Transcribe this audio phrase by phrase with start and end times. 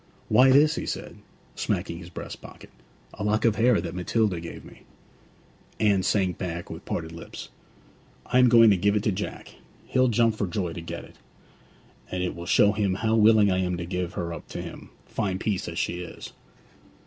[0.29, 1.17] 'Why, this,' he said,
[1.53, 2.71] smacking his breast pocket.
[3.13, 4.81] 'A lock of hair that Matilda gave me.'
[5.79, 7.49] Anne sank back with parted lips.
[8.25, 11.17] 'I am going to give it to Jack he'll jump for joy to get it!
[12.09, 14.89] And it will show him how willing I am to give her up to him,
[15.05, 16.33] fine piece as she is.'